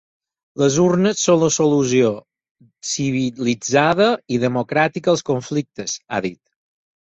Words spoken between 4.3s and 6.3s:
i democràtica als conflictes, ha